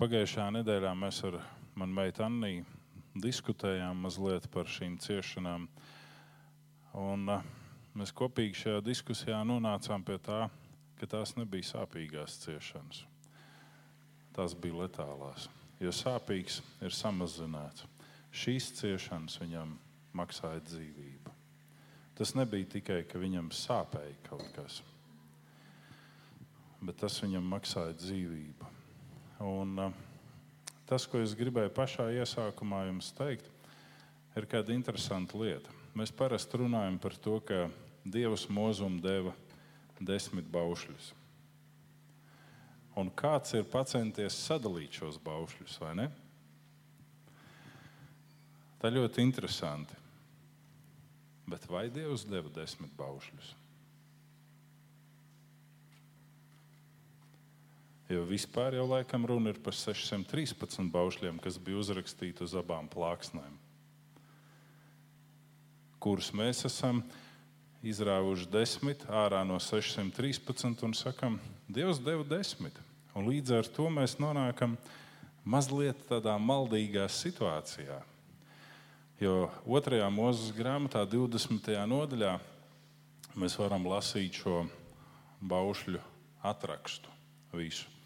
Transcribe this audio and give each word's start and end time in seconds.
Pagājušajā 0.00 0.46
nedēļā 0.54 0.90
mēs 0.96 1.18
ar 1.28 1.34
manu 1.76 1.92
meitu 1.98 2.22
Anniju 2.24 2.62
diskutējām 3.20 3.98
mazliet 4.00 4.46
par 4.48 4.64
šīm 4.64 4.94
ciešanām. 4.96 5.66
Un, 6.96 7.26
uh, 7.28 7.42
mēs 7.92 8.14
kopīgi 8.16 8.62
šajā 8.62 8.78
diskusijā 8.86 9.42
nonācām 9.44 10.00
pie 10.08 10.16
tā, 10.24 10.38
ka 10.96 11.10
tās 11.16 11.34
nebija 11.36 11.68
sāpīgās 11.74 12.38
ciešanas. 12.46 13.02
Tās 14.32 14.56
bija 14.56 14.86
letālās. 14.86 15.50
Jo 15.84 15.92
sāpīgs 15.92 16.62
ir 16.80 16.96
samazināts. 16.96 17.84
Šīs 18.32 18.72
ciešanas 18.80 19.36
viņam 19.44 19.76
maksāja 20.16 20.64
dzīvību. 20.64 21.36
Tas 22.16 22.32
nebija 22.40 22.72
tikai, 22.78 23.02
ka 23.04 23.20
viņam 23.20 23.52
sāpēja 23.52 24.16
kaut 24.32 24.48
kas, 24.56 24.80
bet 26.80 27.02
tas 27.04 27.20
viņam 27.20 27.52
maksāja 27.52 28.00
dzīvību. 28.00 28.79
Un, 29.40 29.76
uh, 29.78 29.92
tas, 30.84 31.06
ko 31.08 31.22
es 31.24 31.32
gribēju 31.38 31.72
pašā 31.72 32.10
iesākumā 32.12 32.82
jums 32.90 33.08
teikt, 33.16 33.46
ir 34.36 34.46
kāda 34.50 34.74
interesanta 34.74 35.38
lieta. 35.40 35.72
Mēs 35.96 36.12
parasti 36.12 36.60
runājam 36.60 36.98
par 37.00 37.16
to, 37.16 37.38
ka 37.40 37.68
Dievs 38.04 38.46
mūzumu 38.52 39.00
deva 39.04 39.32
desmit 40.00 40.46
baušļus. 40.52 41.10
Un 43.00 43.10
kāds 43.16 43.54
ir 43.56 43.68
pacenties 43.70 44.36
sadalīt 44.44 45.00
šos 45.00 45.18
baušļus, 45.24 45.78
vai 45.82 45.94
ne? 45.98 46.06
Tā 48.80 48.92
ļoti 48.92 49.24
interesanti. 49.24 49.96
Bet 51.50 51.64
vai 51.68 51.88
Dievs 51.92 52.24
deva 52.28 52.52
desmit 52.54 52.92
baušļus? 52.98 53.54
Jo 58.10 58.24
vispār 58.26 58.74
jau 58.74 58.88
laikam 58.90 59.22
runa 59.30 59.52
ir 59.52 59.60
par 59.62 59.76
613 59.78 60.90
baušļiem, 60.90 61.38
kas 61.38 61.60
bija 61.62 61.78
uzrakstīti 61.78 62.42
uz 62.42 62.56
abām 62.58 62.88
plāksnēm, 62.90 63.54
kurus 66.02 66.32
mēs 66.34 66.64
esam 66.66 67.04
izrāvuši 67.86 68.48
desmit 68.50 69.04
ārā 69.06 69.44
no 69.46 69.60
613 69.62 70.82
un 70.88 70.96
sakam, 70.98 71.38
Dievs 71.70 72.00
deva 72.02 72.24
desmit. 72.26 72.74
Un 73.14 73.28
līdz 73.30 73.52
ar 73.60 73.68
to 73.70 73.86
mēs 73.94 74.16
nonākam 74.18 74.74
mazliet 75.46 76.02
tādā 76.08 76.34
maldīgā 76.42 77.04
situācijā. 77.06 78.00
Jo 79.22 79.50
otrajā 79.62 80.08
mūzes 80.10 80.50
grāmatā, 80.56 81.04
20. 81.06 81.70
nodaļā, 81.92 82.32
mēs 83.38 83.54
varam 83.60 83.86
lasīt 83.86 84.40
šo 84.42 84.64
baušļu 85.46 86.02
atrakstu 86.50 87.14
visu. 87.54 87.99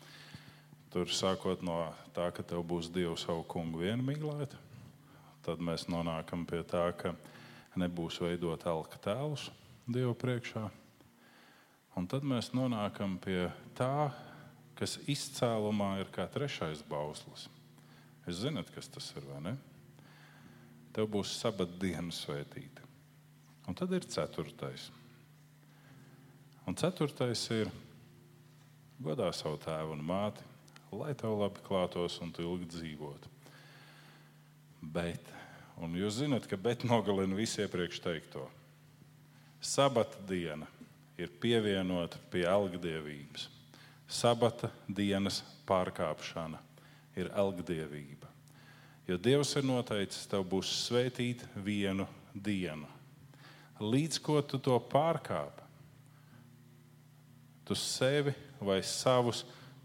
Tur 0.94 1.10
sākot 1.10 1.58
no 1.66 1.88
tā, 2.14 2.28
ka 2.30 2.44
tev 2.46 2.62
būs 2.70 2.86
Dievs 2.94 3.24
savu 3.26 3.42
kungu 3.50 3.80
vienmīlēt, 3.82 4.52
tad 5.42 5.58
mēs 5.58 5.88
nonākam 5.90 6.44
pie 6.46 6.60
tā, 6.70 6.84
ka 6.94 7.16
nebūs 7.74 8.20
veidot 8.22 8.62
alka 8.70 9.00
tēlus 9.02 9.48
Dievu 9.90 10.14
priekšā. 10.14 10.62
Un 11.98 12.06
tad 12.06 12.22
mēs 12.22 12.52
nonākam 12.54 13.18
pie 13.18 13.48
tā, 13.74 14.12
kas 14.78 15.00
izcēlumā 15.10 15.96
ir 16.04 16.14
kā 16.14 16.28
trešais 16.30 16.86
bauslis. 16.86 17.48
Jūs 18.28 18.44
zināt, 18.46 18.70
kas 18.70 18.86
tas 18.86 19.10
ir, 19.18 19.26
vai 19.26 19.42
ne? 19.50 19.58
tev 20.94 21.10
būs 21.10 21.34
sabata 21.40 21.74
diena 21.82 22.14
svētīta. 22.14 22.86
Un 23.66 23.74
tad 23.74 23.90
ir 23.98 24.06
ceturtais. 24.06 24.92
Un 26.70 26.78
ceturtais 26.78 27.42
ir 27.50 27.70
godā 29.02 29.32
savu 29.34 29.58
tēvu 29.58 29.98
un 29.98 30.04
māti, 30.06 30.53
lai 30.98 31.14
tev 31.18 31.36
labi 31.40 31.62
klātos 31.66 32.20
un 32.22 32.32
tu 32.34 32.44
ilgi 32.44 32.68
dzīvotu. 32.72 33.30
Bet, 34.94 35.24
un 35.80 35.96
jūs 35.96 36.20
zināt, 36.20 36.46
ka 36.50 36.58
bet 36.60 36.84
nogalina 36.86 37.36
visu 37.36 37.64
iepriekš 37.64 38.02
teikto. 38.04 38.44
Sabata 39.64 40.20
diena 40.28 40.68
ir 41.18 41.32
pievienota 41.40 42.20
pie 42.30 42.44
algdievības. 42.48 43.48
Sabata 44.08 44.68
dienas 44.88 45.40
pārkāpšana 45.66 46.60
ir 47.16 47.30
algdievība. 47.32 48.28
Jo 49.08 49.18
Dievs 49.20 49.52
ir 49.58 49.66
noteicis, 49.68 50.24
tev 50.28 50.46
būs 50.48 50.70
svētīta 50.86 51.48
vienu 51.60 52.06
dienu. 52.32 52.88
Līdz 53.80 54.20
ko 54.24 54.38
tu 54.40 54.60
to 54.62 54.76
pārkāpi, 54.90 55.64
tu 57.64 57.76
sevi 57.76 58.32
vai 58.60 58.78
savus 58.86 59.42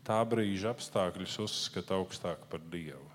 tā 0.09 0.17
brīža 0.25 0.73
apstākļus 0.73 1.37
uzskati 1.45 1.93
augstāk 1.93 2.41
par 2.49 2.63
Dievu. 2.73 3.05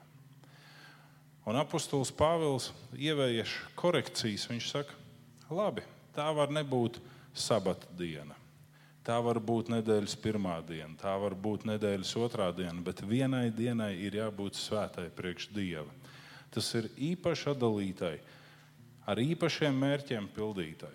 Un 1.45 1.59
apustulis 1.61 2.13
Pāvils 2.15 2.71
ievieš 2.97 3.59
korekcijas. 3.77 4.47
Viņš 4.49 4.71
saka, 4.71 4.95
labi, 5.53 5.83
tā 6.17 6.31
var 6.33 6.55
nebūt 6.55 7.03
sabata 7.37 7.91
diena. 7.99 8.39
Tā 9.05 9.19
var 9.21 9.37
būt 9.37 9.69
nedēļas 9.69 10.15
pirmā 10.17 10.55
diena, 10.65 10.95
tā 10.97 11.13
var 11.21 11.35
būt 11.37 11.67
nedēļas 11.69 12.15
otrā 12.25 12.47
diena, 12.57 12.79
bet 12.81 13.03
vienai 13.05 13.51
dienai 13.53 13.91
ir 14.01 14.17
jābūt 14.17 14.57
svētai 14.57 15.11
priekš 15.13 15.51
Dieva. 15.53 15.91
Tas 16.55 16.71
ir 16.79 16.89
īpaši 17.11 17.51
atdalītai, 17.53 18.15
ar 19.05 19.21
īpašiem 19.21 19.77
mērķiem 19.77 20.31
pildītai, 20.33 20.95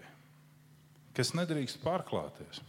kas 1.14 1.36
nedrīkst 1.38 1.84
pārklāties. 1.84 2.64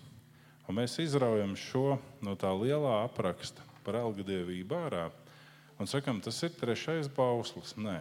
Un 0.70 0.76
mēs 0.78 1.00
izraujam 1.03 1.56
šo 1.58 1.97
no 2.22 2.36
tā 2.38 2.53
lielā 2.54 3.00
apraksta 3.03 3.64
par 3.82 3.97
algadievību 3.98 4.76
ārā 4.78 5.08
un 5.82 5.91
sakam, 5.91 6.20
tas 6.22 6.38
ir 6.47 6.53
trešais 6.54 7.08
bauslis. 7.10 7.72
Nē, 7.75 7.97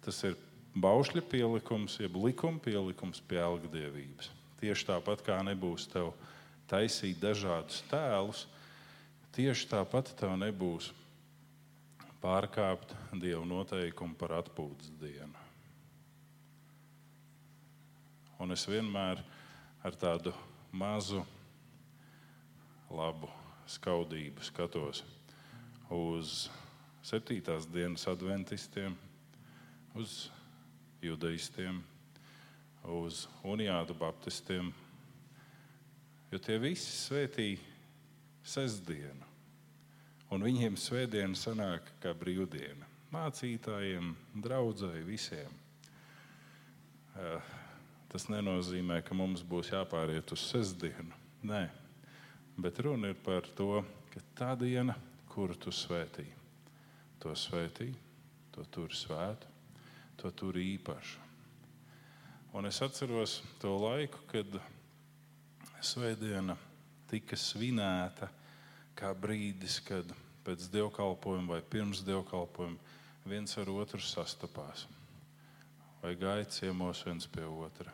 tas 0.00 0.22
ir 0.24 0.38
baušļa 0.72 1.20
pielikums, 1.28 1.98
jeb 2.00 2.16
likuma 2.16 2.62
pielikums 2.64 3.20
pie 3.28 3.42
algadievības. 3.44 4.30
Tieši 4.62 4.88
tāpat 4.88 5.20
kā 5.26 5.36
nebūs 5.44 5.84
tev 5.92 6.14
taisīt 6.72 7.20
dažādus 7.20 7.84
tēlus, 7.92 8.46
tieši 9.36 9.68
tāpat 9.76 10.16
tev 10.16 10.32
nebūs 10.40 10.94
pārkāpt 12.24 12.96
Dieva 13.20 13.44
noteikumu 13.44 14.16
par 14.16 14.38
atpūtas 14.40 14.96
dienu. 14.96 15.44
Un 18.40 18.56
es 18.56 18.64
vienmēr 18.64 19.20
ar 19.84 20.00
tādu 20.00 20.32
mazu, 20.72 21.20
labu 22.90 23.30
skaudību 23.66 24.44
skatos 24.46 25.02
uz 25.90 26.46
septītās 27.06 27.68
dienas 27.70 28.06
adventistiem, 28.10 28.96
uz 29.94 30.28
judaistiem, 31.02 31.78
uz 32.86 33.26
uniādu 33.46 33.94
baptistiem, 33.98 34.72
jo 36.30 36.42
tie 36.42 36.58
visi 36.62 36.90
svētīja 36.90 37.62
sestdienu. 38.46 39.22
Un 40.34 40.42
viņiem 40.42 40.74
svētdiena 40.78 41.38
sanāk 41.38 41.92
kā 42.02 42.10
brīvdiena. 42.18 42.86
Mācītājiem, 43.14 44.10
draugai, 44.42 45.04
visiem. 45.06 45.52
Eh, 47.16 47.52
tas 48.10 48.26
nenozīmē, 48.28 48.98
ka 49.06 49.14
mums 49.14 49.44
būs 49.46 49.70
jāpāriet 49.70 50.32
uz 50.34 50.42
sestdienu. 50.50 51.14
Nē, 51.46 51.68
bet 52.56 52.80
runa 52.80 53.12
ir 53.12 53.18
par 53.24 53.46
to, 53.56 53.84
ka 54.12 54.22
tā 54.38 54.54
diena, 54.60 54.96
kuru 55.28 55.56
tu 55.60 55.72
svētī, 55.74 56.24
to 57.20 57.34
svētī, 57.36 57.90
to 58.54 58.64
tur 58.72 58.94
svētu, 58.96 59.48
to 60.16 60.32
tur 60.32 60.56
īpašu. 60.56 61.24
Un 62.56 62.64
es 62.64 62.80
atceros 62.80 63.42
to 63.60 63.74
laiku, 63.76 64.22
kad 64.30 64.56
svētdiena 65.84 66.56
tika 67.10 67.36
svinēta 67.36 68.30
kā 68.96 69.12
brīdis, 69.12 69.76
kad 69.84 70.08
pēc 70.46 70.70
dievkalpojuma 70.72 71.56
vai 71.56 71.60
pirms 71.60 72.00
dievkalpojuma 72.06 73.28
viens 73.28 73.58
ar 73.60 73.68
otru 73.74 74.00
sastapās. 74.00 74.86
Vai 76.00 76.14
gāja 76.16 76.46
ciemos 76.48 77.02
viens 77.04 77.28
pie 77.28 77.44
otra, 77.44 77.92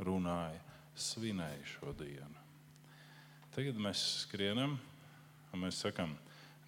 runāja, 0.00 0.62
svinēja 0.94 1.68
šo 1.74 1.92
dienu. 1.98 2.43
Tagad 3.54 3.76
mēs 3.78 4.00
skrienam 4.24 4.72
un 5.54 5.60
mēs 5.62 5.78
sakām, 5.84 6.16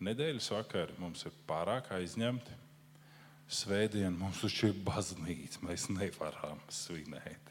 nedēļas 0.06 0.52
vakar 0.54 0.92
mums 1.02 1.24
ir 1.26 1.34
pārāk 1.48 1.88
aizņemti. 1.96 2.54
Svētdien 3.46 4.14
mums 4.14 4.38
taču 4.42 4.68
ir 4.70 4.78
baznīca, 4.86 5.64
mēs 5.66 5.88
nevaram 5.90 6.60
svinēt. 6.70 7.50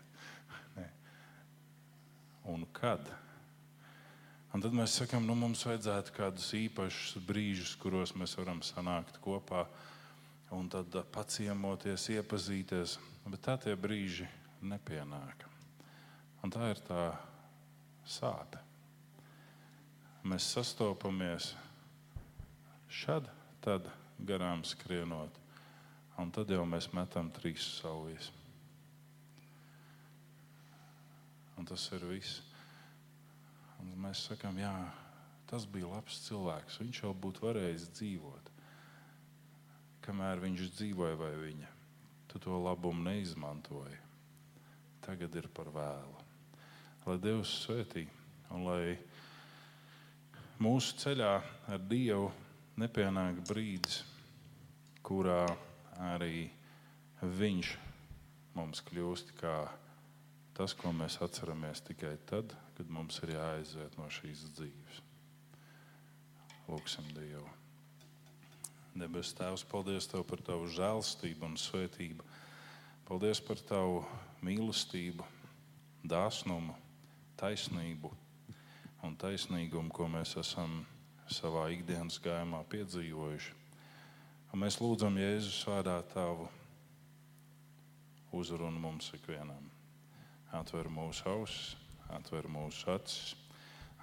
Ne. 0.78 0.88
Un 2.52 2.64
kad? 2.76 3.12
Un 4.56 4.64
tad 4.64 4.76
mēs 4.76 4.96
sakām, 5.02 5.28
nu, 5.28 5.36
mums 5.36 5.66
vajadzētu 5.68 6.16
kādus 6.16 6.48
īpašus 6.56 7.20
brīžus, 7.28 7.76
kuros 7.80 8.16
mēs 8.16 8.38
varam 8.40 8.62
sanākt 8.64 9.20
kopā 9.24 9.66
un 10.56 10.70
tad 10.72 10.96
paciemoties, 11.12 12.08
iepazīties. 12.16 12.96
Bet 13.28 13.44
tā 13.44 13.58
tie 13.60 13.76
brīži 13.76 14.30
nepienāk. 14.64 15.44
Un 16.44 16.56
tā 16.56 16.72
ir 16.72 16.80
tā 16.88 17.10
sāpe. 18.08 18.65
Mēs 20.25 20.48
sastopamies 20.56 21.51
šad, 22.89 23.27
tad 23.62 23.86
garām 24.25 24.63
skrienot. 24.66 25.36
Un 26.18 26.31
tad 26.33 26.50
jau 26.50 26.63
mēs 26.66 26.88
metam 26.98 27.30
trīs 27.36 27.62
saujas. 27.75 28.31
Un 31.60 31.68
tas 31.69 31.86
ir 31.94 32.07
viss. 32.10 32.39
Un 33.83 33.94
mēs 34.01 34.25
sakām, 34.31 34.57
jā, 34.57 34.74
tas 35.45 35.68
bija 35.69 35.92
labs 35.94 36.18
cilvēks. 36.25 36.80
Viņš 36.81 37.04
jau 37.04 37.13
būtu 37.13 37.45
varējis 37.45 37.89
dzīvot. 38.00 38.50
Kamēr 40.07 40.42
viņš 40.42 40.72
dzīvoja 40.80 41.19
vai 41.22 41.33
viņa, 41.38 41.69
tu 42.31 42.42
to 42.42 42.57
labumu 42.66 43.06
neizmantoji. 43.12 44.01
Tagad 45.06 45.38
ir 45.38 45.54
par 45.54 45.69
vēlu. 45.69 46.24
Lai 47.06 47.19
Dievs 47.22 47.51
svētī 47.62 48.07
un 48.50 48.66
lai 48.66 48.95
mūsu 50.62 50.96
ceļā 51.02 51.31
ar 51.72 51.81
Dievu 51.90 52.30
nepienāk 52.80 53.42
brīdis, 53.48 54.04
kurā 55.06 55.46
arī 56.12 56.50
Viņš 57.25 57.69
mums 58.54 58.81
kļūst 58.86 59.31
kā 59.40 59.56
tas, 60.56 60.74
ko 60.75 60.92
mēs 60.94 61.16
atceramies 61.24 61.81
tikai 61.88 62.18
tad, 62.28 62.52
kad 62.75 62.90
mums 62.92 63.18
ir 63.24 63.31
jāaiziet 63.34 63.96
no 63.98 64.10
šīs 64.12 64.44
dzīves. 64.57 65.00
Lūksim 66.68 67.08
Dievu. 67.16 67.48
Debes 68.96 69.31
Tēvs, 69.36 69.63
paldies 69.72 70.08
Tev 70.12 70.25
par 70.28 70.44
Tavu 70.44 70.68
žēlstību 70.75 71.48
un 71.48 71.58
svētību. 71.60 72.28
Paldies 73.08 73.42
par 73.44 73.63
Tavu 73.63 74.04
mīlestību, 74.46 75.25
dāsnumu, 76.04 76.75
taisnību 77.40 78.12
un 79.06 79.16
taisnīgumu, 79.22 79.92
ko 79.94 80.07
mēs 80.10 80.34
esam 80.42 80.80
savā 81.30 81.68
ikdienas 81.75 82.18
gājumā 82.24 82.63
piedzīvojuši. 82.72 83.54
Un 84.54 84.62
mēs 84.63 84.80
lūdzam 84.81 85.18
Jēzus 85.19 85.60
vārdā 85.69 86.00
Tavu 86.13 86.48
uzrunu 88.36 88.81
mums 88.81 89.12
ikvienam. 89.18 89.69
Atver 90.56 90.90
mūsu 90.90 91.28
ausis, 91.30 91.75
atver 92.16 92.48
mūsu 92.50 92.90
acis, 92.96 93.36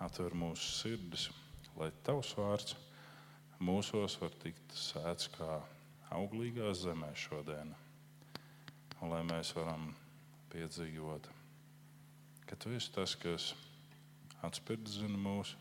atver 0.02 0.36
mūsu 0.36 0.70
sirdis, 0.76 1.28
lai 1.78 1.90
Tavs 2.06 2.34
vārds 2.38 2.76
mūsos 3.62 4.18
var 4.20 4.34
tikt 4.42 4.74
sēts 4.76 5.30
kā 5.34 5.58
auglīgā 6.14 6.72
zemē 6.76 7.12
šodien. 7.16 7.74
Un 9.02 9.10
lai 9.10 9.22
mēs 9.26 9.54
varam 9.56 9.90
piedzīvot, 10.52 11.28
ka 12.46 12.58
Tu 12.58 12.76
esi 12.76 12.92
tas, 12.94 13.16
kas 13.18 13.52
atspirdzina 14.46 15.18
mūs, 15.18 15.54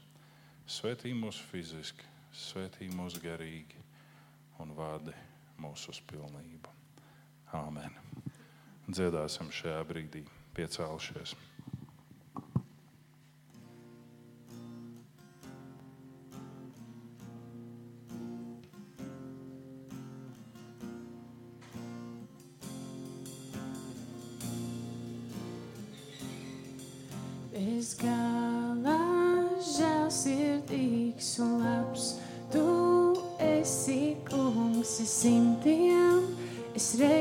svētī 0.69 1.13
mūs 1.17 1.39
fiziski, 1.51 2.07
svētī 2.33 2.89
mūs 2.95 3.19
garīgi 3.21 3.79
un 4.61 4.73
vadi 4.77 5.13
mūsu 5.61 5.93
uz 5.93 6.01
pilnību. 6.09 6.73
Āmen. 7.57 7.97
Dziedāsim 8.91 9.51
šajā 9.53 9.81
brīdī, 9.87 10.25
piecēlušies. 10.57 11.35
Es 27.61 27.95
galā 27.99 28.40
žēlsirdīgs 30.71 31.39
un 31.43 31.63
labs, 31.63 32.05
tu 32.51 32.63
esi 33.39 34.15
kungs 34.29 35.01
simtiem, 35.07 36.23
es 36.75 36.95
reižu 36.99 37.20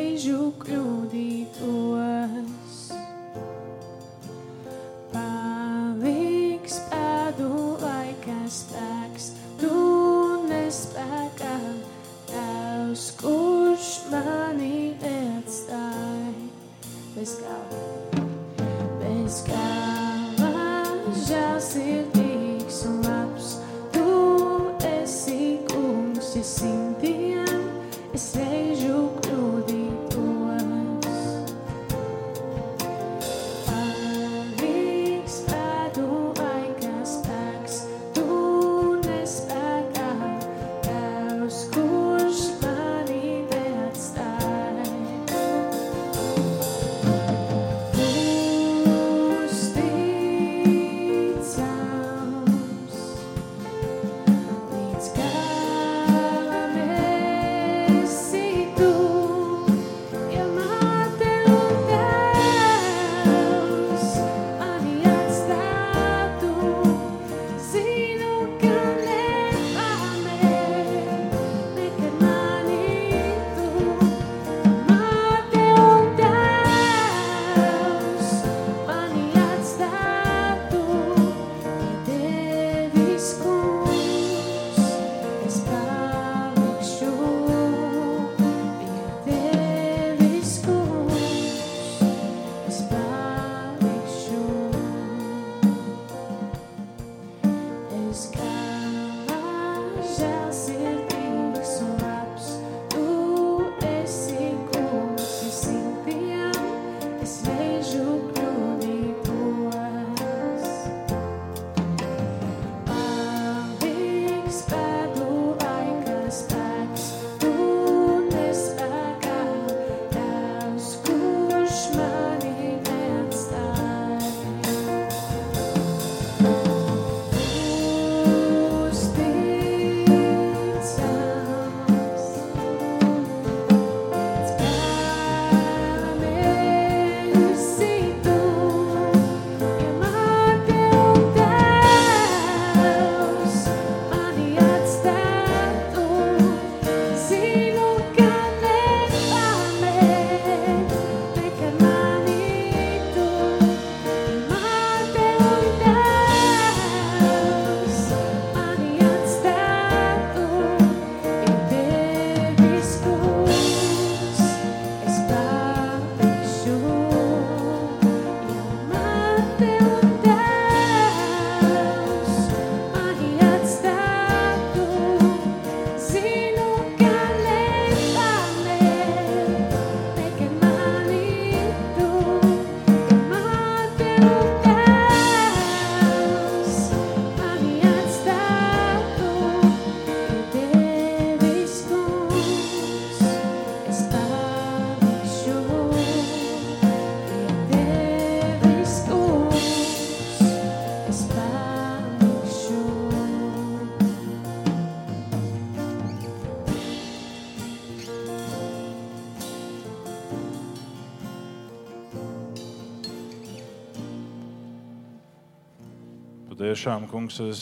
Patiešām, 216.70 217.08
kungs, 217.10 217.34
es 217.42 217.60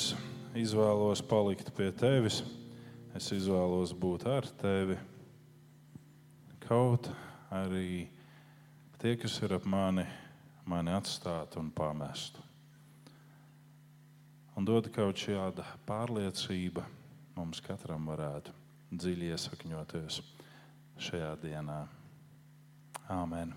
izvēlos 0.53 1.23
palikt 1.25 1.71
pie 1.73 1.87
tevis. 1.97 2.43
Es 3.17 3.31
izvēlos 3.33 3.95
būt 3.97 4.27
ar 4.29 4.45
tevi. 4.61 4.99
Kaut 6.61 7.09
arī 7.49 8.03
tie, 9.01 9.15
kas 9.17 9.39
ir 9.41 9.55
ap 9.57 9.65
mani, 9.65 10.05
mani 10.69 10.93
atstātu 10.93 11.57
un 11.63 11.71
pamestu. 11.73 12.45
Un 14.61 14.69
dod 14.69 14.91
kaut 14.93 15.17
šāda 15.25 15.65
pārliecība 15.89 16.85
mums 17.39 17.65
katram 17.65 18.11
varētu 18.13 18.53
dziļi 18.93 19.33
iesakņoties 19.33 20.21
šajā 21.09 21.33
dienā. 21.47 21.79
Āmen. 23.17 23.57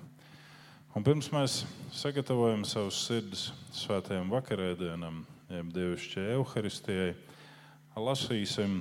Un 0.95 1.03
pirms 1.03 1.27
mēs 1.35 1.59
sagatavojam 1.91 2.63
savus 2.63 3.03
sirdis 3.03 3.45
svētajam 3.75 4.31
vakarēdienam, 4.31 5.25
jeb 5.51 5.71
dievišķai 5.75 6.25
evaharistijai, 6.35 7.11
lasīsim 7.99 8.79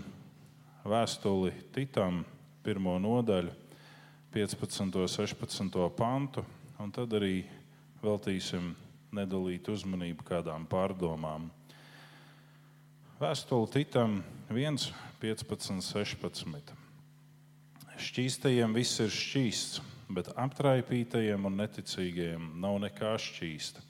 vēstuli 0.86 1.52
Titam, 1.74 2.22
pirmo 2.64 2.94
nodaļu, 3.02 3.52
15. 4.34 4.82
un 4.86 5.10
16. 5.10 5.78
pantu, 5.98 6.44
un 6.78 6.92
tad 6.94 7.12
arī 7.18 7.42
veltīsim 8.02 8.72
nedalītu 9.16 9.74
uzmanību 9.74 10.26
kādām 10.26 10.68
pārdomām. 10.70 11.48
Vēstule 13.20 13.70
Titam 13.74 14.20
1, 14.48 14.90
15, 15.20 15.82
16. 15.90 16.76
Šķīstajiem 18.00 18.76
viss 18.78 19.02
ir 19.02 19.10
šķīsts 19.12 19.90
bet 20.14 20.30
aptraipītajiem 20.38 21.46
un 21.46 21.60
neticīgajiem 21.60 22.50
nav 22.60 22.78
nekā 22.82 23.14
šķīsta. 23.22 23.82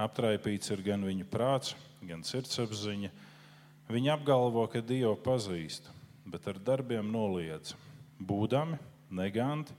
Aptraipīts 0.00 0.72
ir 0.72 0.82
gan 0.86 1.04
viņu 1.04 1.26
prāts, 1.30 1.74
gan 2.06 2.24
sirdsapziņa. 2.24 3.10
Viņi 3.92 4.12
apgalvo, 4.14 4.64
ka 4.72 4.80
Dievu 4.80 5.14
pazīst, 5.20 5.90
bet 6.24 6.48
ar 6.48 6.60
darbiem 6.62 7.12
noliedz. 7.12 7.74
Būdami, 8.22 8.78
neganti, 9.12 9.74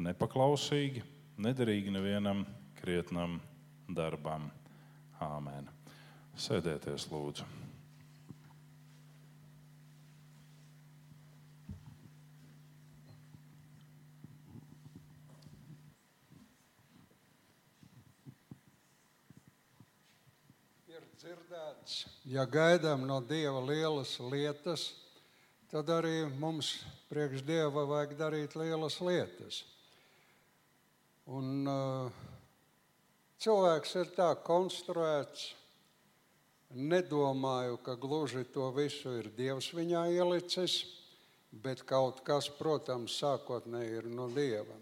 nepaklausīgi, 0.00 1.04
nederīgi 1.36 1.92
nevienam 1.92 2.46
krietnam 2.80 3.40
darbam. 3.88 4.48
Āmen. 5.20 5.66
Sēdieties, 6.38 7.10
lūdzu! 7.10 7.46
ir 20.98 21.04
dzirdēts, 21.20 21.96
ja 22.28 22.44
gaidām 22.44 23.06
no 23.08 23.22
Dieva 23.24 23.60
lielas 23.64 24.18
lietas, 24.20 24.90
tad 25.72 25.88
arī 25.92 26.26
mums 26.40 26.74
priekš 27.08 27.44
Dieva 27.48 27.86
vajag 27.88 28.16
darīt 28.18 28.56
lielas 28.58 28.98
lietas. 29.00 29.62
Un, 31.28 31.64
uh, 31.68 32.26
cilvēks 33.40 33.94
ir 34.00 34.12
tā 34.16 34.28
konstruēts, 34.44 35.54
nedomāju, 36.72 37.78
ka 37.84 37.96
gluži 37.96 38.44
to 38.52 38.68
visu 38.76 39.14
ir 39.22 39.30
Dievs 39.36 39.70
viņā 39.76 40.04
ielicis, 40.12 40.82
bet 41.52 41.80
kaut 41.88 42.20
kas, 42.24 42.50
protams, 42.52 43.16
sākotnēji 43.22 44.02
ir 44.02 44.10
no 44.12 44.28
Dieva. 44.32 44.76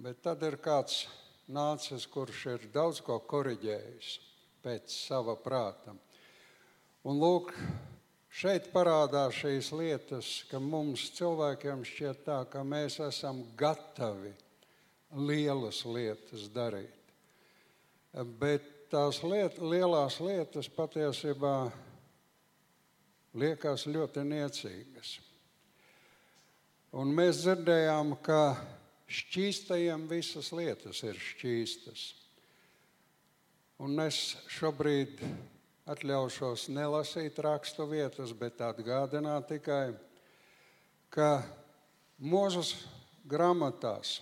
Bet 0.00 0.20
tad 0.24 0.44
ir 0.44 0.58
kāds 0.60 1.06
nācis, 1.48 2.04
kurš 2.08 2.44
ir 2.52 2.68
daudz 2.72 3.00
ko 3.04 3.16
koriģējis 3.20 4.12
pēc 4.64 4.92
sava 4.92 5.36
prāta. 5.40 5.96
Un 7.08 7.16
lūk, 7.16 7.54
šeit 8.28 8.68
parādās 8.74 9.38
šīs 9.40 9.70
lietas, 9.72 10.32
ka 10.50 10.60
mums 10.60 11.06
cilvēkiem 11.16 11.84
šķiet 11.88 12.24
tā, 12.26 12.42
ka 12.52 12.60
mēs 12.66 12.98
esam 13.06 13.40
gatavi 13.56 14.34
lielas 15.16 15.80
lietas 15.88 16.50
darīt. 16.52 17.14
Bet 18.40 18.66
tās 18.92 19.22
liet, 19.24 19.56
lielās 19.62 20.18
lietas 20.20 20.68
patiesībā 20.74 21.54
liekas 23.38 23.86
ļoti 23.86 24.24
niecīgas. 24.26 25.14
Un 27.00 27.12
mēs 27.14 27.44
dzirdējām, 27.44 28.16
ka 28.26 28.58
šķīstajiem 29.10 30.08
visas 30.10 30.50
lietas 30.52 31.04
ir 31.06 31.18
šķīstas. 31.22 32.02
Un 33.80 34.02
es 34.02 34.18
šobrīd 34.50 35.22
atļaušos 35.90 36.68
nelasīt 36.70 37.38
rakstu 37.42 37.86
vietas, 37.90 38.32
bet 38.36 38.60
atgādināt 38.62 39.48
tikai, 39.50 39.94
ka 41.10 41.42
mūžas 42.22 42.76
grāmatās, 43.28 44.20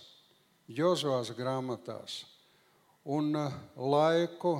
Jozovas 0.69 1.31
grāmatās 1.33 2.19
un 3.09 3.33
laiku 3.73 4.59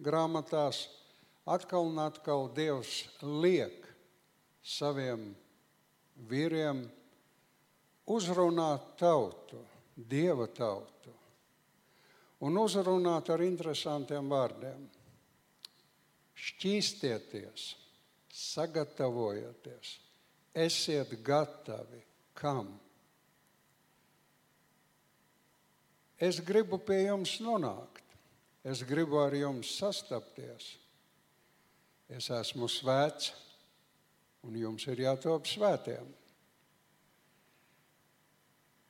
grāmatās 0.00 0.86
atkal 1.44 1.90
un 1.90 2.00
atkal 2.00 2.46
Dievs 2.56 3.02
liek 3.20 3.84
saviem 4.64 5.34
vīriem 6.30 6.86
uzrunāt 8.08 8.94
tautu, 9.00 9.60
Dieva 9.96 10.48
tautu 10.48 11.12
un 12.40 12.56
uzrunāt 12.56 13.28
ar 13.32 13.44
interesantiem 13.44 14.32
vārdiem. 14.32 14.99
Šķīstieties, 16.40 17.64
sagatavojieties, 18.32 19.96
esiet 20.56 21.12
gatavi 21.24 22.00
kam? 22.38 22.72
Es 26.20 26.40
gribu 26.44 26.78
pie 26.84 27.02
jums 27.06 27.38
nonākt, 27.44 28.04
es 28.64 28.82
gribu 28.84 29.20
ar 29.20 29.36
jums 29.36 29.72
sastapties. 29.80 30.74
Es 32.10 32.26
esmu 32.34 32.66
svēts, 32.68 33.30
un 34.44 34.56
jums 34.58 34.84
ir 34.90 35.04
jātop 35.04 35.46
svētiem. 35.48 36.08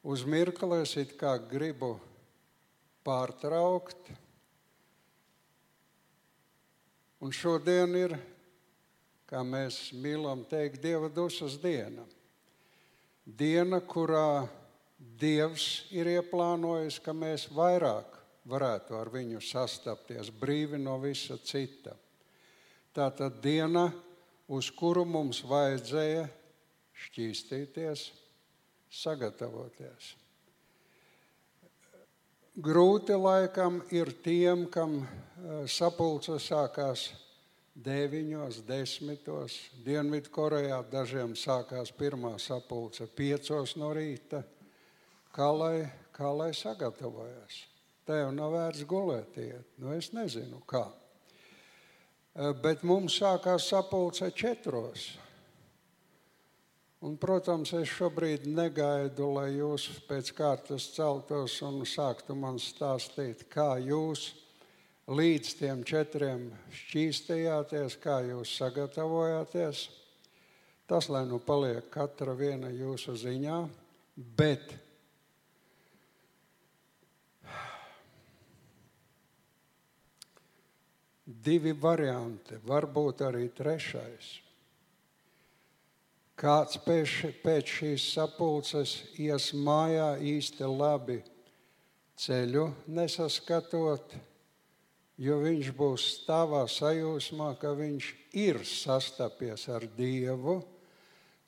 Uz 0.02 0.24
mirkli 0.24 0.80
es 0.80 0.94
kā 1.20 1.34
gribu 1.50 1.98
pārtraukt. 3.04 4.10
Un 7.20 7.34
šodien 7.36 7.92
ir, 7.98 8.14
kā 9.28 9.42
mēs 9.44 9.90
mīlam 9.92 10.46
teikt, 10.48 10.80
Dieva 10.80 11.10
dusmas 11.12 11.58
diena. 11.60 12.06
Diena, 13.24 13.82
kurā 13.84 14.48
Dievs 15.20 15.86
ir 15.92 16.08
ieplānojis, 16.08 16.98
ka 17.00 17.12
mēs 17.16 17.46
vairāk 17.52 18.16
varētu 18.48 18.96
ar 18.96 19.08
viņu 19.12 19.40
sastapties 19.44 20.28
brīvi 20.32 20.80
no 20.80 20.96
visa 21.00 21.36
cita. 21.44 21.94
Tā 22.92 23.06
tad 23.16 23.38
diena, 23.44 23.86
uz 24.48 24.70
kuru 24.74 25.04
mums 25.08 25.44
vajadzēja 25.46 26.24
šķīstīties, 27.04 28.08
sagatavoties. 28.90 30.14
Grūti 32.58 33.14
laikam 33.14 33.76
ir 33.94 34.08
tiem, 34.24 34.64
kam 34.66 35.04
eh, 35.04 35.66
sapulce 35.70 36.34
sākās 36.42 37.12
9, 37.78 38.58
10. 38.66 39.54
Dienvidkorejā 39.86 40.80
dažiem 40.90 41.36
sākās 41.38 41.92
pirmā 41.94 42.34
sapulce 42.42 43.06
5 43.06 43.76
no 43.78 43.92
rīta. 43.94 44.42
Kā 45.30 45.46
lai, 45.54 45.86
kā 46.10 46.32
lai 46.34 46.50
sagatavojas? 46.50 47.62
Tev 48.02 48.34
nav 48.34 48.50
vērts 48.56 48.82
gulēt, 48.82 49.38
iet. 49.38 49.70
Nu, 49.78 49.94
es 49.94 50.10
nezinu, 50.10 50.58
kā. 50.66 50.88
Eh, 52.34 52.50
bet 52.50 52.82
mums 52.82 53.14
sākās 53.22 53.70
sapulce 53.70 54.26
4. 54.34 55.29
Un, 57.00 57.14
protams, 57.16 57.70
es 57.78 57.88
šobrīd 57.96 58.42
negaidu, 58.44 59.30
lai 59.32 59.54
jūs 59.54 59.86
pēc 60.04 60.34
kārtas 60.36 60.90
celtos 60.92 61.54
un 61.64 61.78
sāktu 61.88 62.34
man 62.36 62.58
stāstīt, 62.60 63.46
kā 63.48 63.78
jūs 63.80 64.26
līdz 65.08 65.54
tiem 65.62 65.80
četriem 65.88 66.50
šķīstījāties, 66.76 67.96
kā 68.02 68.18
jūs 68.28 68.52
sagatavojāties. 68.60 69.86
Tas, 70.90 71.08
lai 71.08 71.24
nu 71.24 71.40
paliek 71.40 71.88
katra 71.88 72.36
viena 72.36 72.68
jūsu 72.68 73.16
ziņā, 73.16 73.56
bet 74.36 74.76
divi 81.24 81.72
varianti, 81.72 82.60
varbūt 82.68 83.24
arī 83.30 83.48
trešais 83.56 84.49
Kāds 86.40 86.80
pēc, 86.86 87.18
pēc 87.44 87.76
šīs 87.76 88.08
sapulces 88.14 88.96
ies 89.20 89.50
mājā 89.52 90.14
īsti 90.24 90.68
labi 90.72 91.20
ceļu 92.20 92.66
nesaskatot, 92.88 94.16
Jo 95.20 95.36
viņš 95.42 95.66
būs 95.76 96.04
stāvā 96.14 96.62
sajūsmā, 96.64 97.50
ka 97.60 97.74
viņš 97.76 98.06
ir 98.40 98.62
sastapies 98.64 99.66
ar 99.68 99.84
Dievu, 99.98 100.62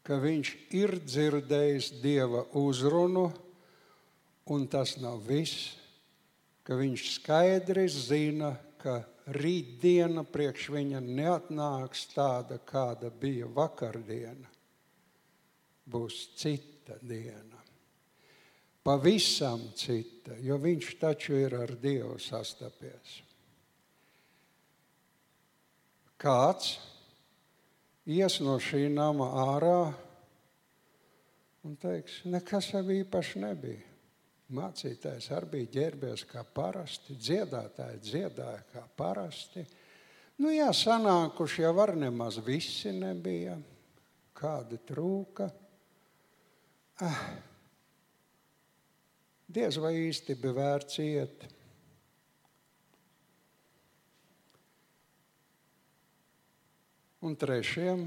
ka 0.04 0.18
viņš 0.20 0.50
ir 0.76 0.98
dzirdējis 1.00 1.88
Dieva 2.02 2.42
uzrunu, 2.60 3.30
un 4.52 4.66
tas 4.68 4.98
nav 5.00 5.22
viss, 5.24 5.70
ka 6.68 6.76
viņš 6.76 7.06
skaidri 7.14 7.86
zina, 7.88 8.52
ka 8.76 8.98
rītdiena 9.40 10.26
priekš 10.28 10.68
viņa 10.74 11.00
neatnāks 11.06 12.10
tāda, 12.12 12.60
kāda 12.60 13.08
bija 13.08 13.48
vakardiena. 13.48 14.52
Būs 15.88 16.18
cita 16.38 16.98
diena. 17.02 17.58
Pavisam 18.82 19.68
cita, 19.78 20.34
jo 20.42 20.56
viņš 20.58 20.94
taču 20.98 21.36
ir 21.38 21.54
ar 21.54 21.70
Dievu 21.78 22.16
sastapies. 22.18 23.20
Kāds 26.18 26.76
ies 28.06 28.40
no 28.42 28.56
šī 28.62 28.88
nama 28.90 29.28
ārā 29.54 29.78
un 31.62 31.78
teiks, 31.78 32.24
nekas 32.26 32.72
jau 32.74 32.82
īpaši 32.90 33.42
nebija. 33.42 33.88
Mācītājs 34.52 35.30
arī 35.32 35.48
bija 35.54 35.70
ģērbies 35.78 36.26
kā 36.28 36.42
parasti, 36.44 37.14
dziedātāji 37.16 38.02
dziedāja 38.04 38.60
kā 38.74 38.82
parasti. 38.98 39.62
Nu, 40.42 40.50
jā, 40.52 40.68
sanākuši 40.76 41.62
jau 41.62 41.72
var 41.78 41.94
nemaz 41.96 42.36
visi 42.44 42.92
nebija, 42.92 43.54
kādi 44.36 44.80
trūka. 44.84 45.48
Ah, 47.00 47.20
diez 49.48 49.78
vai 49.80 49.94
īsti 50.04 50.36
bija 50.36 50.56
vērts 50.58 50.98
iet. 51.00 51.46
Un 57.22 57.36
trešiem 57.38 58.04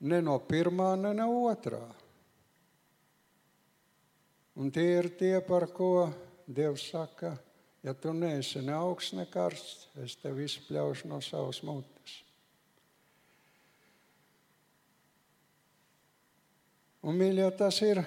ne 0.00 0.20
no 0.22 0.36
pirmā, 0.42 0.92
ne 1.00 1.14
no 1.16 1.30
otrā. 1.48 1.82
Un 4.58 4.72
tie 4.74 4.88
ir 4.98 5.12
tie, 5.14 5.36
par 5.46 5.68
ko 5.70 6.08
Dievs 6.48 6.88
saka, 6.90 7.36
ja 7.84 7.94
tu 7.94 8.12
neesi 8.12 8.62
ne 8.64 8.74
augsts, 8.74 9.14
ne 9.14 9.26
karsts, 9.30 9.86
es 10.02 10.16
tev 10.18 10.40
izspļaušu 10.42 11.10
no 11.10 11.20
savas 11.22 11.62
mutes. 11.62 12.22
Un, 17.08 17.16
mīļie, 17.16 17.46
tas 17.56 17.78
ir 17.80 18.02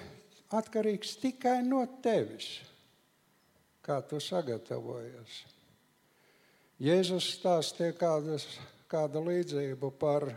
atkarīgs 0.54 1.16
tikai 1.18 1.64
no 1.66 1.80
tevis, 2.04 2.60
kā 3.82 3.98
tu 4.06 4.20
sagatavojies. 4.22 5.40
Jēzus 6.82 7.32
stāstīja 7.40 7.96
kādas, 7.98 8.46
kādu 8.92 9.24
līdzību 9.26 9.90
par 9.98 10.28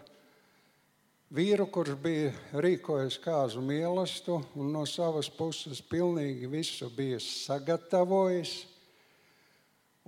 vīru, 1.37 1.69
kurš 1.69 1.93
bija 2.01 2.33
rīkojis 2.65 3.21
kāzu 3.21 3.61
mīlestību 3.69 4.41
un 4.57 4.73
no 4.73 4.89
savas 4.89 5.29
puses 5.29 5.85
pilnīgi 5.85 6.49
visu 6.49 6.89
bija 6.89 7.21
sagatavojis. 7.21 8.63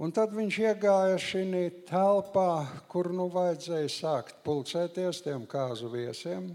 Un 0.00 0.16
tad 0.16 0.32
viņš 0.32 0.62
iegāja 0.64 1.20
šajā 1.20 1.66
telpā, 1.92 2.52
kur 2.88 3.12
nu 3.12 3.28
vajadzēja 3.32 3.92
sākt 3.92 4.40
pulcēties 4.48 5.26
tiem 5.28 5.44
kāzu 5.44 5.92
viesiem. 5.92 6.54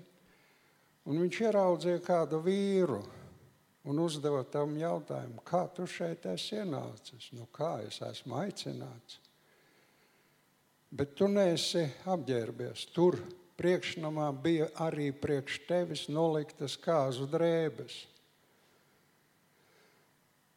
Un 1.09 1.17
viņš 1.23 1.41
ieraudzīja 1.47 2.03
kādu 2.05 2.41
vīru 2.45 2.99
un 3.89 3.99
uzdeva 4.03 4.43
tam 4.45 4.75
jautājumu, 4.77 5.41
kā 5.45 5.63
tu 5.73 5.87
šeit 5.89 6.27
esi 6.29 6.59
ienācis? 6.59 7.31
Nu, 7.33 7.47
kā 7.53 7.79
es 7.87 7.97
esmu 8.05 8.37
aicināts? 8.43 9.17
Bet 10.91 11.15
tu 11.17 11.29
neesi 11.31 11.87
apģērbies 12.11 12.89
tur, 12.93 13.17
priekšnamā 13.57 14.27
bija 14.43 14.67
arī 14.83 15.09
priekš 15.15 15.61
tevis 15.69 16.07
noliktas 16.11 16.75
kāzu 16.81 17.27
drēbes. 17.31 17.95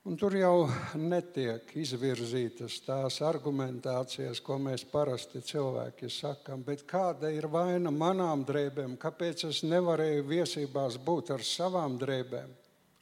Un 0.05 0.19
tur 0.21 0.35
jau 0.37 0.67
netiek 1.01 1.71
izvirzītas 1.81 2.75
tās 2.85 3.23
argumentācijas, 3.25 4.43
ko 4.45 4.59
mēs 4.61 4.85
parasti 4.91 5.41
cilvēki 5.41 6.11
sakām. 6.13 6.67
Kāda 6.85 7.31
ir 7.33 7.49
vaina 7.49 7.89
manām 7.89 8.45
drēbēm? 8.45 8.99
Kāpēc 9.01 9.47
es 9.49 9.63
nevarēju 9.65 10.27
viesībās 10.29 11.01
būt 11.01 11.33
ar 11.39 11.47
savām 11.49 11.97
drēbēm? 11.97 12.53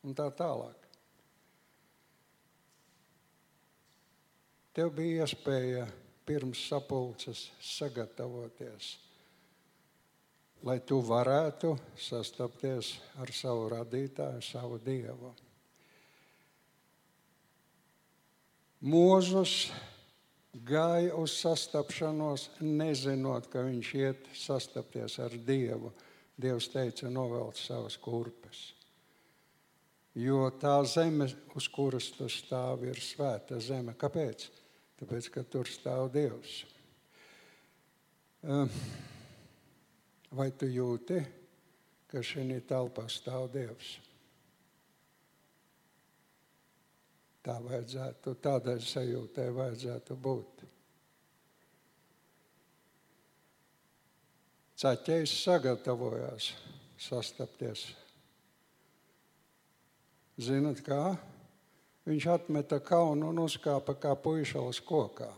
Un 0.06 0.14
tā 0.14 0.28
tālāk. 0.30 0.78
Tev 4.72 4.94
bija 4.94 5.26
iespēja 5.26 5.88
pirms 6.24 6.68
sapulces 6.70 7.48
sagatavoties 7.58 8.94
lai 10.62 10.78
tu 10.86 11.00
varētu 11.02 11.74
sastapties 11.98 12.94
ar 13.18 13.32
savu 13.34 13.66
radītāju, 13.72 14.42
savu 14.46 14.78
dievu. 14.82 15.32
Mūzus 18.82 19.70
gāja 20.66 21.14
uz 21.14 21.36
sastapšanos, 21.38 22.48
nezinot, 22.60 23.46
ka 23.52 23.62
viņš 23.66 23.92
iet 24.00 24.26
sastapties 24.34 25.20
ar 25.22 25.36
Dievu. 25.46 25.92
Dievs 26.42 26.66
teica, 26.72 27.10
novelc 27.12 27.60
savas 27.60 27.98
kurpes. 28.00 28.72
Jo 30.18 30.48
tā 30.60 30.74
zeme, 30.88 31.28
uz 31.56 31.68
kuras 31.72 32.10
tu 32.16 32.26
stāvi, 32.28 32.90
ir 32.90 32.98
svēta 33.00 33.60
zeme. 33.62 33.94
Kāpēc? 33.96 34.48
Tāpēc, 35.00 35.30
ka 35.32 35.46
tur 35.48 35.70
stāv 35.70 36.10
Dievs. 36.12 36.58
Uh, 38.42 38.68
Vai 40.32 40.48
tu 40.56 40.64
jūti, 40.64 41.18
ka 42.08 42.22
šī 42.24 42.46
telpā 42.64 43.04
stāv 43.12 43.50
Dievs? 43.52 43.98
Tā 47.42 47.56
vajadzētu, 47.58 48.36
tādai 48.38 48.76
sajūtai 48.78 49.48
vajadzētu 49.54 50.16
būt. 50.22 50.62
Ceļš 54.82 55.32
sagatavojās 55.44 56.52
sastapties. 56.98 57.84
Zinat, 60.42 60.80
kā? 60.86 61.16
Viņš 62.06 62.28
atmeta 62.32 62.80
kaunu 62.82 63.28
un 63.30 63.42
uzkāpa 63.44 63.94
kā 63.94 64.14
puišalis 64.18 64.80
kokā. 64.86 65.30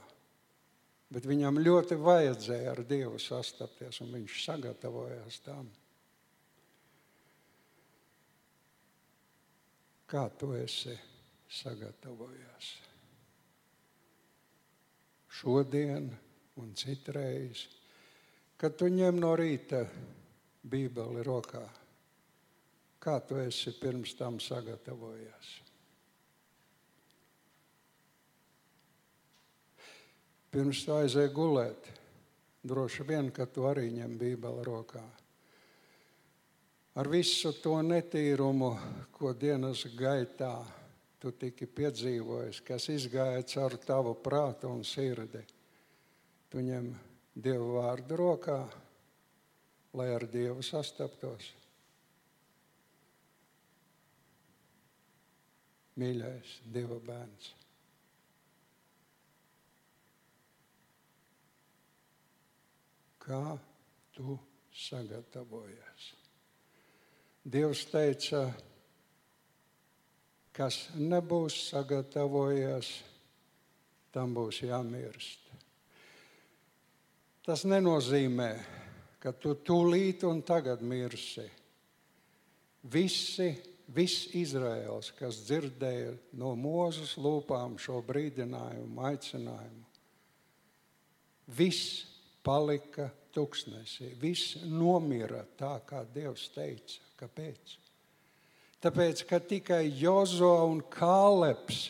Bet 1.12 1.29
viņam 1.29 1.61
ļoti 1.61 1.99
vajadzēja 2.01 2.73
ar 2.73 2.85
Dievu 2.88 3.21
sastapties, 3.21 4.01
un 4.01 4.12
viņš 4.17 4.38
sagatavojās 4.47 5.40
tam. 5.45 5.69
Kā 10.09 10.29
tu 10.40 10.55
esi 10.57 10.97
sagatavojies? 11.55 12.71
Šodien 15.35 16.09
un 16.61 16.73
citreiz, 16.79 17.67
kad 18.57 18.79
tu 18.79 18.90
ņem 18.90 19.19
no 19.19 19.35
rīta 19.38 19.83
Bībeli 20.64 21.27
rokā, 21.27 21.64
kā 23.03 23.19
tu 23.27 23.38
esi 23.43 23.75
pirms 23.81 24.14
tam 24.19 24.40
sagatavojies? 24.40 25.55
pirms 30.55 30.85
tu 30.87 30.95
aizēji 30.95 31.33
gulēt. 31.35 31.88
Droši 32.64 33.05
vien, 33.09 33.29
ka 33.35 33.47
tu 33.51 33.67
arī 33.67 33.88
ņem 33.90 34.14
Bībeli 34.21 34.62
rokā. 34.64 35.03
Ar 36.95 37.11
visu 37.11 37.51
to 37.59 37.75
netīrumu, 37.83 38.71
ko 39.12 39.33
dienas 39.35 39.83
gaitā 39.99 40.55
tu 41.25 41.33
tiki 41.41 41.65
piedzīvojis, 41.65 42.61
kas 42.69 42.91
izgāja 42.93 43.41
caur 43.49 43.79
tavu 43.81 44.13
prātu 44.21 44.69
un 44.69 44.85
sirdi, 44.85 45.41
tu 46.53 46.61
ņem 46.61 46.93
Dievu 47.35 47.73
vārdu 47.81 48.19
rokā, 48.21 48.59
lai 49.97 50.11
ar 50.13 50.29
Dievu 50.31 50.63
sastaptos. 50.63 51.49
Mīļais, 55.99 56.59
Dieva 56.75 57.01
bērns. 57.03 57.55
kā 63.25 63.57
tu 64.13 64.37
sagatavojies. 64.69 66.09
Dievs 67.45 67.85
teica, 67.89 68.47
kas 70.55 70.85
nebūs 70.95 71.57
sagatavojies, 71.73 72.90
tam 74.14 74.37
būs 74.37 74.62
jāmirst. 74.62 75.43
Tas 77.45 77.67
nenozīmē, 77.69 78.51
ka 79.21 79.35
tu 79.37 79.57
tūlīt 79.61 80.25
un 80.29 80.40
tagad 80.47 80.81
mirsi. 80.81 81.45
Visi, 82.93 83.51
viss 83.97 84.31
Izraels, 84.37 85.11
kas 85.19 85.43
dzirdēja 85.49 86.14
no 86.40 86.55
mūzes 86.57 87.17
lūpām 87.21 87.77
šo 87.81 88.01
brīdinājumu, 88.07 89.01
aicinājumu, 89.11 89.85
viss 91.57 92.05
palika 92.45 93.09
tuksnesī. 93.35 94.12
Viss 94.21 94.61
nomira 94.69 95.43
tā, 95.59 95.79
kā 95.88 96.05
Dievs 96.14 96.47
teica. 96.55 97.01
Kāpēc? 97.19 97.79
Tāpēc, 98.85 99.23
ka 99.25 99.38
tikai 99.40 99.87
Jozo 99.97 100.53
un 100.68 100.83
Kāleps 100.92 101.87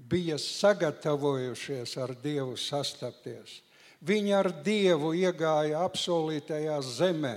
bija 0.00 0.38
sagatavojušies 0.40 1.92
ar 2.00 2.14
Dievu 2.22 2.56
sastapties. 2.56 3.60
Viņi 4.00 4.32
ar 4.32 4.48
Dievu 4.64 5.12
iegāja 5.12 5.82
apsolītajā 5.84 6.78
zemē, 6.84 7.36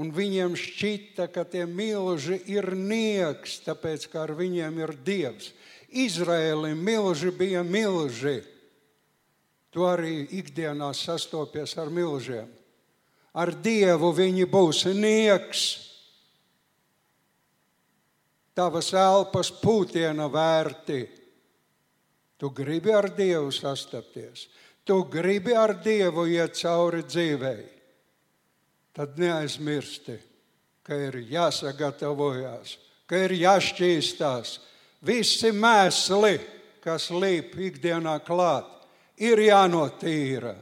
un 0.00 0.08
viņiem 0.14 0.56
šķita, 0.56 1.28
ka 1.32 1.44
tie 1.44 1.66
milži 1.68 2.40
ir 2.48 2.72
nieks, 2.72 3.58
tāpēc, 3.66 4.08
ka 4.08 4.24
ar 4.24 4.34
viņiem 4.38 4.80
ir 4.86 4.96
Dievs. 5.04 5.52
Izraēlim 5.92 6.80
milži 6.80 7.30
bija 7.30 7.62
milži. 7.62 8.40
Tu 9.74 9.84
arī 9.84 10.24
ikdienā 10.38 10.94
sastopies 10.94 11.76
ar 11.78 11.90
milžiem. 11.90 12.48
Ar 13.34 13.50
Dievu 13.52 14.14
viņi 14.14 14.46
būs 14.46 14.86
nieks. 14.94 15.93
Tavas 18.54 18.92
elpas 18.94 19.50
pūtiena 19.58 20.28
vērti. 20.30 21.00
Tu 22.38 22.50
gribi 22.54 22.92
ar 22.94 23.08
Dievu 23.16 23.50
sastapties, 23.54 24.48
tu 24.84 25.04
gribi 25.10 25.54
ar 25.56 25.76
Dievu 25.82 26.26
iet 26.30 26.54
cauri 26.58 27.02
dzīvei. 27.06 27.64
Tad 28.94 29.18
neaizmirsti, 29.18 30.18
ka 30.86 30.94
ir 30.94 31.18
jāsagatavojas, 31.30 32.76
ka 33.10 33.24
ir 33.26 33.34
jāšķīstās. 33.40 34.58
Visi 35.04 35.50
mēsli, 35.50 36.36
kas 36.84 37.10
līp 37.10 37.56
ikdienā 37.58 38.20
klāt, 38.26 38.70
ir 39.18 39.40
jānotīra. 39.42 40.54